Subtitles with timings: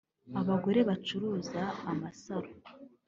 [0.41, 2.49] abagore bacuruza amasaro